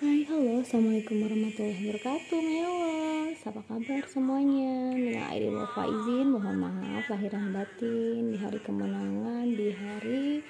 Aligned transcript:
Hai 0.00 0.24
halo. 0.32 0.64
Assalamualaikum 0.64 1.28
warahmatullahi 1.28 1.76
wabarakatuh. 1.76 2.40
Mewas 2.40 3.36
apa 3.44 3.60
kabar 3.68 4.00
semuanya? 4.08 4.96
Mina 4.96 5.28
aidin 5.28 5.52
wa 5.52 5.68
faizin 5.76 6.32
mohon 6.32 6.56
maaf 6.56 7.04
lahiran 7.12 7.52
batin. 7.52 8.32
Di 8.32 8.40
hari 8.40 8.64
kemenangan 8.64 9.44
di 9.52 9.68
hari 9.76 10.40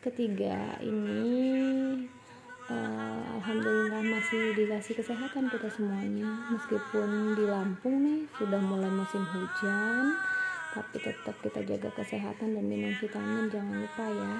ketiga 0.00 0.80
ini 0.80 1.20
uh, 2.72 3.36
Alhamdulillah 3.36 4.08
masih 4.08 4.56
dikasih 4.56 4.96
kesehatan 4.96 5.52
kita 5.52 5.68
semuanya. 5.68 6.48
Meskipun 6.48 7.36
di 7.36 7.44
Lampung 7.44 8.00
nih 8.00 8.24
sudah 8.40 8.60
mulai 8.64 8.88
musim 8.88 9.20
hujan 9.20 10.16
tapi 10.72 10.96
tetap 10.96 11.36
kita 11.44 11.60
jaga 11.60 11.92
kesehatan 11.92 12.56
dan 12.56 12.64
minum 12.64 12.96
vitamin. 12.96 13.52
Jangan 13.52 13.84
lupa 13.84 14.08
ya 14.08 14.32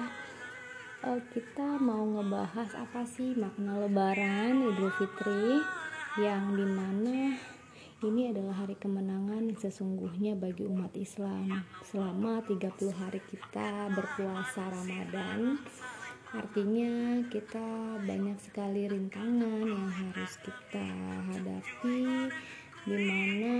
uh, 1.03 1.21
kita 1.31 1.79
mau 1.79 2.03
ngebahas 2.03 2.75
apa 2.75 3.07
sih 3.07 3.35
makna 3.37 3.79
lebaran 3.79 4.59
Idul 4.63 4.91
Fitri? 4.99 5.63
Yang 6.19 6.43
di 6.59 6.65
mana 6.67 7.17
ini 8.03 8.31
adalah 8.31 8.65
hari 8.65 8.75
kemenangan 8.75 9.55
sesungguhnya 9.55 10.35
bagi 10.35 10.67
umat 10.67 10.91
Islam 10.97 11.63
selama 11.85 12.43
30 12.43 12.91
hari 12.91 13.21
kita 13.27 13.93
berpuasa 13.93 14.71
Ramadan. 14.71 15.61
Artinya 16.29 17.23
kita 17.31 17.97
banyak 18.05 18.37
sekali 18.37 18.85
rintangan 18.85 19.65
yang 19.65 19.89
harus 19.89 20.33
kita 20.43 20.85
hadapi 21.33 22.29
di 22.85 22.97
mana 22.97 23.57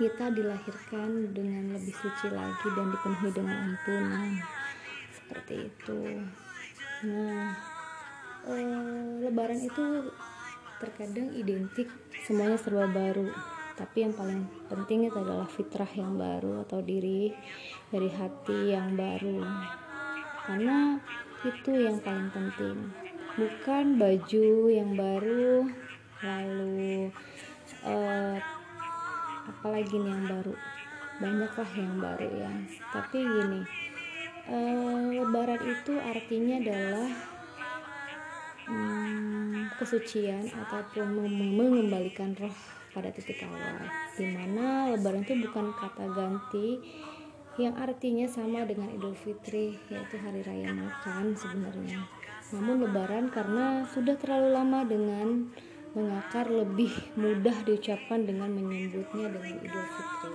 kita 0.00 0.32
dilahirkan 0.32 1.30
dengan 1.36 1.76
lebih 1.76 1.92
suci 1.92 2.32
lagi 2.32 2.68
dan 2.72 2.88
dipenuhi 2.88 3.30
dengan 3.36 3.58
ampunan 3.68 4.59
seperti 5.30 5.70
itu. 5.70 6.26
Nah 7.06 7.54
e, 8.50 8.54
lebaran 9.22 9.62
itu 9.62 10.10
terkadang 10.82 11.30
identik 11.38 11.86
semuanya 12.26 12.58
serba 12.58 12.90
baru. 12.90 13.30
Tapi 13.78 13.96
yang 14.02 14.12
paling 14.18 14.42
penting 14.66 15.06
itu 15.06 15.14
adalah 15.14 15.46
fitrah 15.46 15.88
yang 15.94 16.18
baru 16.18 16.66
atau 16.66 16.82
diri 16.82 17.30
dari 17.94 18.10
hati 18.10 18.74
yang 18.74 18.98
baru. 18.98 19.38
Karena 20.50 20.98
itu 21.46 21.70
yang 21.78 22.02
paling 22.02 22.28
penting. 22.34 22.90
Bukan 23.38 24.02
baju 24.02 24.46
yang 24.66 24.98
baru 24.98 25.70
lalu 26.20 27.14
uh, 27.86 28.36
apalagi 29.46 29.94
nih 29.94 30.10
yang 30.10 30.26
baru? 30.26 30.54
Banyaklah 31.22 31.70
yang 31.78 31.96
baru 32.02 32.28
ya. 32.34 32.52
Tapi 32.90 33.18
gini 33.22 33.62
uh, 34.50 35.06
lebaran 35.14 35.62
itu 35.62 35.92
artinya 35.96 36.54
adalah 36.58 37.10
um, 38.66 39.70
kesucian 39.78 40.50
ataupun 40.50 41.06
mengembalikan 41.54 42.34
roh 42.36 42.54
pada 42.90 43.14
titik 43.14 43.46
awal. 43.46 43.86
Di 44.18 44.26
mana 44.26 44.90
lebaran 44.90 45.22
itu 45.22 45.38
bukan 45.38 45.70
kata 45.78 46.04
ganti 46.10 46.82
yang 47.58 47.76
artinya 47.76 48.26
sama 48.30 48.64
dengan 48.66 48.90
Idul 48.94 49.14
Fitri 49.14 49.76
yaitu 49.90 50.16
hari 50.18 50.42
raya 50.42 50.70
makan 50.74 51.34
sebenarnya. 51.34 52.02
Namun 52.50 52.82
lebaran 52.82 53.30
karena 53.30 53.86
sudah 53.86 54.18
terlalu 54.18 54.48
lama 54.54 54.80
dengan 54.82 55.50
mengakar 55.90 56.46
lebih 56.46 56.90
mudah 57.18 57.54
diucapkan 57.66 58.22
dengan 58.22 58.50
menyebutnya 58.54 59.26
dengan 59.30 59.54
Idul 59.58 59.86
Fitri. 59.86 60.34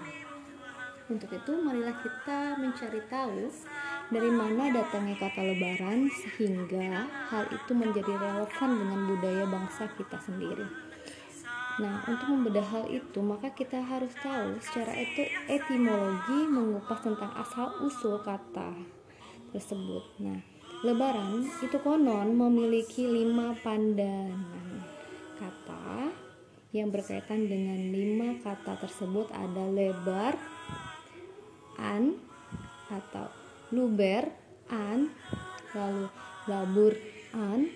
Untuk 1.05 1.30
itu 1.38 1.53
marilah 1.61 1.95
kita 2.02 2.58
mencari 2.58 3.02
tahu 3.05 3.45
dari 4.14 4.30
mana 4.30 4.70
datangnya 4.70 5.17
kata 5.17 5.42
lebaran 5.42 6.06
sehingga 6.14 7.09
hal 7.34 7.50
itu 7.50 7.72
menjadi 7.73 8.14
relevan 8.14 8.72
dengan 8.78 9.00
budaya 9.09 9.45
bangsa 9.50 9.89
kita 9.98 10.17
sendiri. 10.22 10.67
Nah, 11.75 12.08
untuk 12.08 12.31
membedah 12.31 12.64
hal 12.72 12.86
itu, 12.88 13.20
maka 13.20 13.52
kita 13.52 13.83
harus 13.83 14.16
tahu 14.23 14.56
secara 14.64 14.95
itu 14.95 15.28
etimologi 15.52 16.48
mengupas 16.48 17.04
tentang 17.04 17.36
asal 17.36 17.67
usul 17.83 18.23
kata 18.23 18.71
tersebut. 19.52 20.04
Nah, 20.23 20.39
lebaran 20.88 21.44
itu 21.44 21.76
konon 21.83 22.32
memiliki 22.32 23.04
lima 23.04 23.52
pandangan 23.60 24.88
kata 25.36 26.15
yang 26.71 26.95
berkaitan 26.95 27.52
dengan 27.52 27.92
lima 27.92 28.39
kata 28.39 28.80
tersebut 28.80 29.27
ada 29.36 29.67
lebar, 29.67 30.39
an, 31.76 32.15
atau 32.88 33.27
luber 33.75 34.31
an 34.71 35.11
lalu 35.75 36.08
labur 36.47 36.93
an 37.36 37.67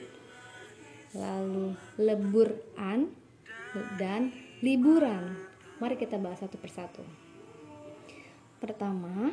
lalu 1.12 1.76
lebur 2.00 2.50
an 2.80 3.12
dan 4.00 4.32
liburan. 4.64 5.36
Mari 5.84 5.96
kita 6.00 6.16
bahas 6.16 6.40
satu 6.40 6.56
persatu. 6.56 7.04
Pertama 8.64 9.32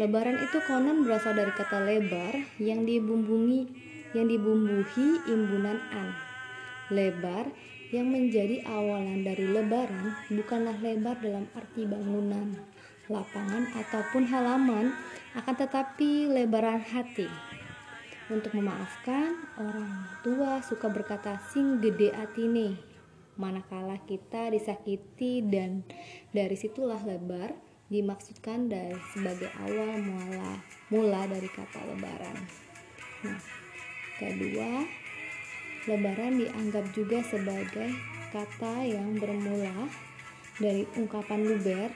lebaran 0.00 0.40
itu 0.40 0.58
konon 0.64 1.04
berasal 1.04 1.36
dari 1.36 1.52
kata 1.52 1.84
lebar 1.84 2.32
yang 2.60 2.88
dibumbungi 2.88 3.68
yang 4.16 4.24
dibumbuhi 4.28 5.28
imbunan 5.28 5.76
an. 5.92 6.16
Lebar 6.88 7.52
yang 7.92 8.08
menjadi 8.08 8.64
awalan 8.68 9.24
dari 9.24 9.44
lebaran 9.48 10.16
bukanlah 10.32 10.76
lebar 10.80 11.16
dalam 11.20 11.48
arti 11.56 11.88
bangunan 11.88 12.56
lapangan 13.08 13.68
ataupun 13.72 14.28
halaman 14.28 14.92
akan 15.36 15.54
tetapi 15.56 16.28
lebaran 16.28 16.80
hati. 16.80 17.28
Untuk 18.28 18.52
memaafkan 18.52 19.32
orang 19.56 20.04
tua 20.20 20.60
suka 20.60 20.92
berkata 20.92 21.40
sing 21.48 21.80
gede 21.80 22.12
atine 22.12 22.76
manakala 23.38 23.96
kita 24.04 24.50
disakiti 24.52 25.40
dan 25.46 25.86
dari 26.34 26.58
situlah 26.58 27.00
lebar 27.06 27.54
dimaksudkan 27.88 28.68
dari 28.68 28.98
sebagai 29.14 29.48
awal 29.64 29.96
mula 30.04 30.60
mula 30.92 31.22
dari 31.24 31.48
kata 31.48 31.80
lebaran. 31.88 32.36
Nah 33.24 33.40
kedua 34.20 34.84
lebaran 35.88 36.36
dianggap 36.36 36.84
juga 36.92 37.24
sebagai 37.24 37.94
kata 38.28 38.84
yang 38.84 39.16
bermula 39.16 39.88
dari 40.60 40.84
ungkapan 41.00 41.48
luber 41.48 41.88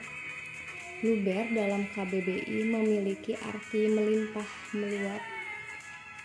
Luber 1.03 1.51
dalam 1.51 1.83
KBBI 1.91 2.63
memiliki 2.63 3.35
arti 3.35 3.91
melimpah 3.91 4.47
meluap. 4.71 5.19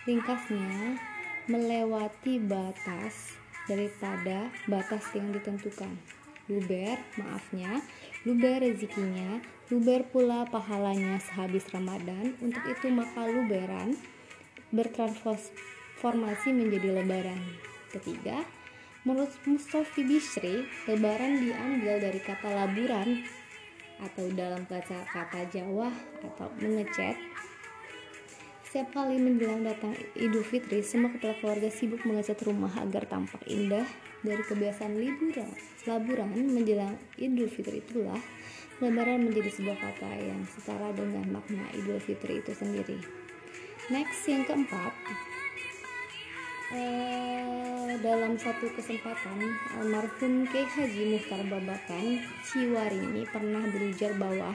Ringkasnya, 0.07 0.95
melewati 1.51 2.39
batas 2.39 3.35
daripada 3.67 4.47
batas 4.71 5.03
yang 5.11 5.35
ditentukan. 5.35 5.91
Luber, 6.47 6.95
maafnya, 7.19 7.83
luber 8.23 8.63
rezekinya, 8.63 9.43
luber 9.67 10.07
pula 10.07 10.47
pahalanya 10.47 11.19
sehabis 11.27 11.67
Ramadan. 11.75 12.39
Untuk 12.39 12.63
itu 12.63 12.87
maka 12.87 13.27
luberan 13.27 13.99
bertransformasi 14.71 16.55
menjadi 16.55 17.03
lebaran. 17.03 17.41
Ketiga, 17.91 18.47
menurut 19.03 19.35
Mustafi 19.43 20.07
Bishri, 20.07 20.63
lebaran 20.87 21.43
diambil 21.43 21.99
dari 21.99 22.23
kata 22.23 22.47
laburan 22.47 23.27
atau 23.99 24.25
dalam 24.31 24.63
kata 24.65 25.03
kata 25.11 25.51
Jawa 25.51 25.91
atau 26.23 26.47
mengecat 26.63 27.19
setiap 28.69 29.01
kali 29.01 29.17
menjelang 29.17 29.65
datang 29.65 29.97
Idul 30.13 30.45
Fitri, 30.45 30.85
semua 30.85 31.09
kepala 31.09 31.33
keluarga 31.41 31.73
sibuk 31.73 32.05
mengecat 32.05 32.37
rumah 32.45 32.69
agar 32.77 33.09
tampak 33.09 33.41
indah. 33.49 33.81
Dari 34.21 34.45
kebiasaan 34.45 34.93
liburan, 34.93 35.49
laburan 35.89 36.29
menjelang 36.37 36.93
Idul 37.17 37.49
Fitri 37.49 37.81
itulah 37.81 38.21
lebaran 38.77 39.25
menjadi 39.25 39.49
sebuah 39.49 39.73
kata 39.73 40.11
yang 40.21 40.45
setara 40.45 40.93
dengan 40.93 41.33
makna 41.33 41.65
Idul 41.73 41.97
Fitri 41.97 42.45
itu 42.45 42.53
sendiri. 42.53 43.01
Next, 43.89 44.29
yang 44.29 44.45
keempat, 44.45 44.93
Eh, 46.69 47.68
dalam 47.97 48.37
satu 48.37 48.69
kesempatan 48.77 49.57
almarhum 49.73 50.45
Kiai 50.45 50.69
Haji 50.69 51.17
Muhtar 51.17 51.41
Babakan 51.49 52.21
Ciwarini 52.45 53.25
pernah 53.25 53.65
berujar 53.65 54.13
bahwa 54.13 54.53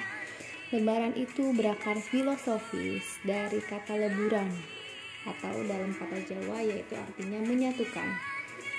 lebaran 0.70 1.18
itu 1.18 1.50
berakar 1.50 1.98
filosofis 1.98 3.02
dari 3.26 3.58
kata 3.58 3.98
leburan 3.98 4.46
atau 5.26 5.54
dalam 5.66 5.90
kata 5.98 6.22
Jawa 6.30 6.62
yaitu 6.62 6.94
artinya 6.94 7.42
menyatukan. 7.42 8.06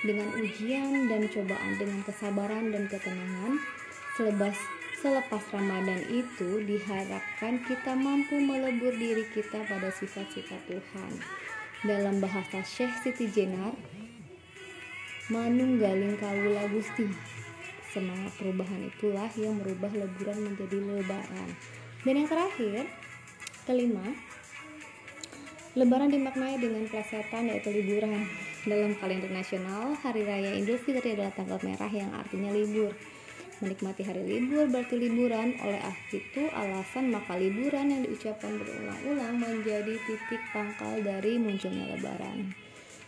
Dengan 0.05 0.29
ujian 0.39 1.11
dan 1.11 1.27
cobaan 1.27 1.71
dengan 1.75 1.99
kesabaran 2.07 2.71
dan 2.71 2.87
ketenangan 2.87 3.59
selepas 4.15 4.55
selepas 5.03 5.43
Ramadan 5.51 5.99
itu 6.07 6.63
diharapkan 6.63 7.59
kita 7.67 7.91
mampu 7.97 8.39
melebur 8.39 8.95
diri 8.95 9.27
kita 9.35 9.67
pada 9.67 9.91
sifat-sifat 9.91 10.61
Tuhan. 10.69 11.11
Dalam 11.83 12.23
bahasa 12.23 12.63
Syekh 12.63 12.93
Siti 13.03 13.27
Jenar 13.29 13.75
manunggaling 15.31 16.17
kawula 16.21 16.69
gusti 16.69 17.09
semangat 17.89 18.33
perubahan 18.37 18.85
itulah 18.85 19.31
yang 19.39 19.57
merubah 19.57 19.89
leburan 19.89 20.37
menjadi 20.51 20.77
lebaran 20.77 21.49
dan 22.05 22.13
yang 22.13 22.29
terakhir 22.29 22.83
kelima 23.65 24.05
Lebaran 25.75 26.07
dimaknai 26.07 26.55
dengan 26.55 26.87
plesetan 26.87 27.51
yaitu 27.51 27.67
liburan. 27.67 28.23
Dalam 28.63 28.95
kalender 28.95 29.27
nasional, 29.27 29.91
Hari 29.99 30.23
Raya 30.23 30.55
Idul 30.55 30.79
Fitri 30.79 31.19
adalah 31.19 31.35
tanggal 31.35 31.59
merah 31.67 31.91
yang 31.91 32.15
artinya 32.15 32.47
libur. 32.55 32.95
Menikmati 33.59 34.07
hari 34.07 34.23
libur 34.23 34.71
berarti 34.71 34.95
liburan, 34.95 35.51
oleh 35.59 35.83
itu 36.15 36.47
alasan 36.55 37.11
maka 37.11 37.35
liburan 37.35 37.91
yang 37.91 38.07
diucapkan 38.07 38.55
berulang-ulang 38.55 39.35
menjadi 39.35 39.99
titik 40.07 40.39
pangkal 40.55 40.95
dari 41.03 41.35
munculnya 41.43 41.91
lebaran. 41.91 42.55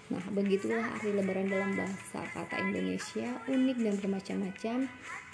Nah, 0.07 0.23
begitulah 0.31 0.95
arti 0.95 1.11
lebaran 1.11 1.51
dalam 1.51 1.75
bahasa 1.75 2.23
kata 2.31 2.55
Indonesia, 2.63 3.27
unik 3.51 3.77
dan 3.83 3.95
bermacam-macam, 3.99 4.77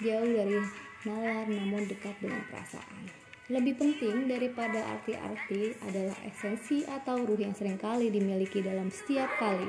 jauh 0.02 0.30
dari 0.34 0.58
nalar 1.06 1.46
namun 1.46 1.86
dekat 1.86 2.16
dengan 2.18 2.42
perasaan. 2.50 3.24
Lebih 3.44 3.76
penting 3.76 4.24
daripada 4.24 4.80
arti-arti 4.96 5.76
adalah 5.84 6.16
esensi 6.24 6.80
atau 6.88 7.28
ruh 7.28 7.36
yang 7.36 7.52
sering 7.52 7.76
kali 7.76 8.08
dimiliki 8.08 8.64
dalam 8.64 8.88
setiap 8.88 9.28
kali 9.36 9.68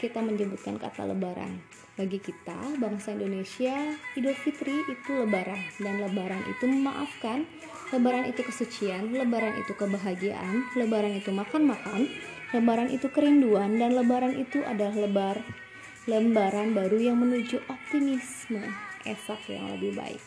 kita 0.00 0.18
menyebutkan 0.24 0.80
kata 0.80 1.06
lebaran. 1.06 1.60
Bagi 1.92 2.16
kita, 2.16 2.72
bangsa 2.80 3.12
Indonesia, 3.12 3.94
Idul 4.16 4.32
Fitri 4.32 4.80
itu 4.88 5.12
lebaran 5.12 5.60
dan 5.76 6.00
lebaran 6.00 6.40
itu 6.48 6.64
memaafkan, 6.64 7.44
lebaran 7.92 8.32
itu 8.32 8.40
kesucian, 8.42 9.12
lebaran 9.12 9.60
itu 9.60 9.76
kebahagiaan, 9.76 10.72
lebaran 10.74 11.12
itu 11.12 11.28
makan-makan, 11.30 12.08
lebaran 12.52 12.92
itu 12.92 13.08
kerinduan 13.08 13.80
dan 13.80 13.96
lebaran 13.96 14.36
itu 14.36 14.60
adalah 14.64 14.92
lebar 14.92 15.36
lembaran 16.04 16.74
baru 16.76 16.98
yang 16.98 17.16
menuju 17.22 17.62
optimisme 17.70 18.60
esok 19.06 19.40
yang 19.48 19.70
lebih 19.78 19.94
baik. 19.94 20.22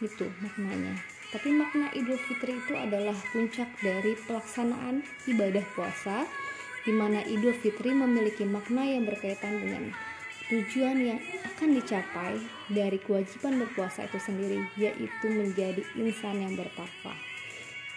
Itu 0.00 0.28
maknanya. 0.44 0.96
Tapi 1.30 1.54
makna 1.54 1.88
Idul 1.94 2.18
Fitri 2.18 2.58
itu 2.58 2.74
adalah 2.74 3.14
puncak 3.30 3.70
dari 3.80 4.18
pelaksanaan 4.26 5.00
ibadah 5.30 5.62
puasa 5.72 6.26
di 6.82 6.92
mana 6.92 7.22
Idul 7.22 7.54
Fitri 7.54 7.94
memiliki 7.94 8.42
makna 8.42 8.82
yang 8.82 9.06
berkaitan 9.06 9.62
dengan 9.62 9.94
tujuan 10.50 10.98
yang 10.98 11.20
akan 11.46 11.78
dicapai 11.78 12.34
dari 12.66 12.98
kewajiban 12.98 13.62
berpuasa 13.62 14.10
itu 14.10 14.18
sendiri 14.18 14.58
yaitu 14.74 15.26
menjadi 15.30 15.80
insan 15.94 16.42
yang 16.42 16.58
bertakwa. 16.58 17.14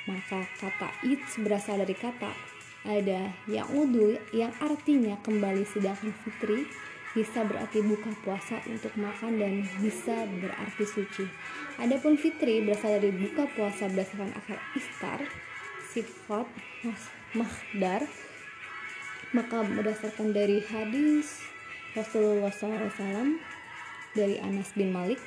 Maka 0.05 0.45
kata 0.61 0.93
id 1.07 1.23
berasal 1.41 1.81
dari 1.81 1.95
kata 1.97 2.52
ada 2.83 3.31
yang 3.47 3.67
udu 3.71 4.19
yang 4.35 4.51
artinya 4.59 5.15
kembali 5.23 5.63
sedangkan 5.63 6.11
fitri 6.23 6.67
bisa 7.13 7.45
berarti 7.45 7.79
buka 7.85 8.09
puasa 8.25 8.57
untuk 8.65 8.91
makan 8.97 9.37
dan 9.37 9.61
bisa 9.79 10.25
berarti 10.41 10.83
suci. 10.83 11.25
Adapun 11.77 12.17
fitri 12.17 12.65
berasal 12.65 12.97
dari 12.97 13.13
buka 13.13 13.45
puasa 13.53 13.85
berdasarkan 13.85 14.33
akar 14.33 14.59
istar, 14.73 15.19
sifat, 15.93 16.49
mahdar, 17.37 18.01
maka 19.31 19.61
berdasarkan 19.61 20.33
dari 20.33 20.59
hadis 20.65 21.45
Rasulullah 21.93 22.49
SAW 22.49 23.37
dari 24.17 24.41
Anas 24.41 24.73
bin 24.73 24.89
Malik 24.89 25.21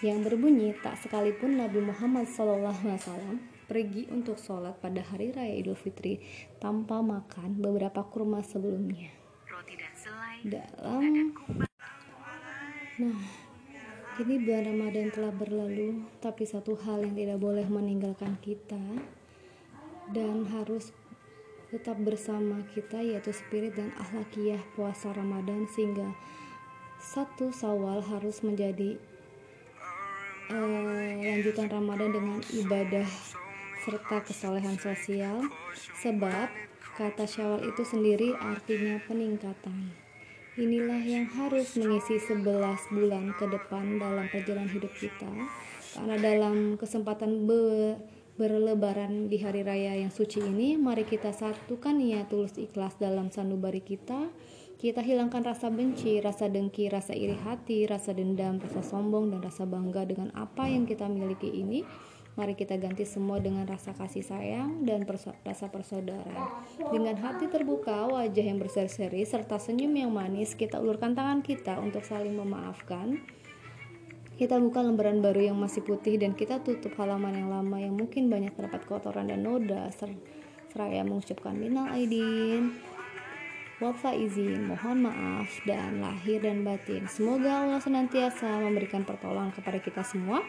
yang 0.00 0.24
berbunyi 0.24 0.72
tak 0.80 0.96
sekalipun 1.00 1.60
Nabi 1.60 1.84
Muhammad 1.84 2.28
SAW 2.28 3.53
pergi 3.64 4.08
untuk 4.12 4.36
sholat 4.36 4.76
pada 4.78 5.00
hari 5.00 5.32
raya 5.32 5.56
Idul 5.56 5.76
Fitri 5.76 6.20
tanpa 6.60 7.00
makan 7.00 7.60
beberapa 7.60 8.04
kurma 8.06 8.44
sebelumnya. 8.44 9.10
Dalam 10.44 11.32
nah 12.94 13.18
kini 14.14 14.38
bulan 14.38 14.70
Ramadan 14.70 15.10
telah 15.10 15.34
berlalu 15.34 16.06
tapi 16.22 16.46
satu 16.46 16.78
hal 16.78 17.02
yang 17.02 17.18
tidak 17.18 17.38
boleh 17.42 17.66
meninggalkan 17.66 18.38
kita 18.38 18.78
dan 20.14 20.46
harus 20.46 20.94
tetap 21.74 21.98
bersama 21.98 22.62
kita 22.70 23.02
yaitu 23.02 23.34
spirit 23.34 23.74
dan 23.74 23.90
akhlakiyah 23.98 24.62
puasa 24.78 25.10
Ramadan 25.10 25.66
sehingga 25.66 26.14
satu 27.02 27.50
sawal 27.50 28.06
harus 28.06 28.46
menjadi 28.46 28.94
uh, 30.54 31.10
lanjutan 31.18 31.66
Ramadan 31.66 32.14
dengan 32.14 32.38
ibadah 32.54 33.08
serta 33.84 34.24
kesolehan 34.24 34.80
sosial 34.80 35.44
sebab 36.00 36.48
kata 36.96 37.28
syawal 37.28 37.60
itu 37.68 37.84
sendiri 37.84 38.32
artinya 38.40 38.96
peningkatan 39.04 40.04
Inilah 40.54 41.02
yang 41.02 41.26
harus 41.34 41.74
mengisi 41.74 42.14
11 42.14 42.46
bulan 42.94 43.34
ke 43.34 43.42
depan 43.50 43.98
dalam 43.98 44.30
perjalanan 44.30 44.70
hidup 44.70 44.94
kita. 44.94 45.26
Karena 45.98 46.14
dalam 46.14 46.78
kesempatan 46.78 47.42
be 47.42 47.98
berlebaran 48.38 49.26
di 49.26 49.42
hari 49.42 49.66
raya 49.66 49.98
yang 49.98 50.14
suci 50.14 50.38
ini, 50.38 50.78
mari 50.78 51.02
kita 51.02 51.34
satukan 51.34 51.98
niat 51.98 52.30
tulus 52.30 52.54
ikhlas 52.54 52.94
dalam 53.02 53.34
sanubari 53.34 53.82
kita. 53.82 54.30
Kita 54.78 55.02
hilangkan 55.02 55.42
rasa 55.42 55.74
benci, 55.74 56.22
rasa 56.22 56.46
dengki, 56.46 56.86
rasa 56.86 57.18
iri 57.18 57.34
hati, 57.34 57.90
rasa 57.90 58.14
dendam, 58.14 58.62
rasa 58.62 58.86
sombong, 58.86 59.34
dan 59.34 59.42
rasa 59.42 59.66
bangga 59.66 60.06
dengan 60.06 60.30
apa 60.38 60.70
yang 60.70 60.86
kita 60.86 61.10
miliki 61.10 61.50
ini 61.50 61.82
Mari 62.34 62.58
kita 62.58 62.74
ganti 62.82 63.06
semua 63.06 63.38
dengan 63.38 63.62
rasa 63.62 63.94
kasih 63.94 64.26
sayang 64.26 64.82
dan 64.82 65.06
perso 65.06 65.30
rasa 65.46 65.70
persaudaraan. 65.70 66.66
Dengan 66.90 67.14
hati 67.22 67.46
terbuka, 67.46 68.10
wajah 68.10 68.42
yang 68.42 68.58
berseri-seri, 68.58 69.22
serta 69.22 69.62
senyum 69.62 69.94
yang 69.94 70.10
manis, 70.10 70.58
kita 70.58 70.82
ulurkan 70.82 71.14
tangan 71.14 71.46
kita 71.46 71.78
untuk 71.78 72.02
saling 72.02 72.34
memaafkan. 72.34 73.22
Kita 74.34 74.58
buka 74.58 74.82
lembaran 74.82 75.22
baru 75.22 75.54
yang 75.54 75.58
masih 75.62 75.86
putih 75.86 76.18
dan 76.18 76.34
kita 76.34 76.58
tutup 76.58 76.98
halaman 76.98 77.38
yang 77.38 77.54
lama 77.54 77.78
yang 77.78 77.94
mungkin 77.94 78.26
banyak 78.26 78.50
terdapat 78.58 78.82
kotoran 78.82 79.30
dan 79.30 79.46
noda 79.46 79.94
seraya 79.94 81.06
mengucapkan 81.06 81.54
minal 81.54 81.86
aidin 81.94 82.74
wafa 83.82 84.14
izin, 84.14 84.70
mohon 84.70 85.02
maaf 85.04 85.50
dan 85.66 85.98
lahir 85.98 86.38
dan 86.40 86.62
batin. 86.62 87.10
Semoga 87.10 87.66
Allah 87.66 87.82
senantiasa 87.82 88.62
memberikan 88.62 89.02
pertolongan 89.02 89.50
kepada 89.50 89.82
kita 89.82 90.02
semua 90.06 90.40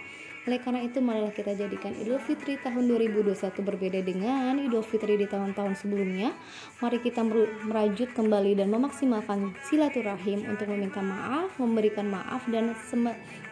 oleh 0.46 0.62
karena 0.62 0.86
itu 0.86 1.02
marilah 1.02 1.34
kita 1.34 1.58
jadikan 1.58 1.90
Idul 1.98 2.22
Fitri 2.22 2.62
tahun 2.62 2.86
2021 2.86 3.34
berbeda 3.66 3.98
dengan 4.06 4.62
Idul 4.62 4.86
Fitri 4.86 5.18
di 5.18 5.26
tahun-tahun 5.26 5.74
sebelumnya. 5.74 6.38
Mari 6.86 7.02
kita 7.02 7.26
merajut 7.66 8.14
kembali 8.14 8.54
dan 8.62 8.70
memaksimalkan 8.70 9.58
silaturahim 9.66 10.46
untuk 10.46 10.70
meminta 10.70 11.02
maaf, 11.02 11.50
memberikan 11.58 12.14
maaf 12.14 12.46
dan 12.54 12.78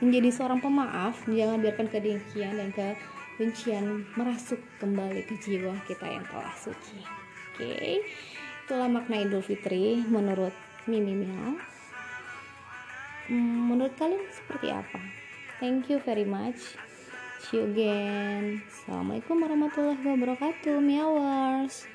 menjadi 0.06 0.30
seorang 0.30 0.62
pemaaf. 0.62 1.18
Jangan 1.25 1.66
biarkan 1.66 1.90
kedengkian 1.90 2.62
dan 2.62 2.69
kebencian 2.69 4.06
merasuk 4.13 4.62
kembali 4.78 5.25
ke 5.25 5.34
jiwa 5.42 5.74
kita 5.89 6.06
yang 6.06 6.22
telah 6.30 6.54
suci. 6.54 7.01
Oke. 7.57 7.57
Okay. 7.57 7.92
Itulah 8.69 8.86
makna 8.86 9.25
Idul 9.25 9.42
Fitri 9.42 9.98
menurut 10.06 10.54
Mimi 10.86 11.25
Mia. 11.25 11.57
Hmm, 13.34 13.74
menurut 13.74 13.98
kalian 13.98 14.29
seperti 14.29 14.70
apa? 14.70 15.23
Thank 15.63 15.88
you 15.88 16.03
very 16.03 16.27
much. 16.27 16.75
See 17.48 17.55
you 17.55 17.72
again. 17.72 18.67
Assalamualaikum 18.67 19.48
warahmatullahi 19.48 20.03
wabarakatuh, 20.03 20.75
Miawars. 20.84 21.88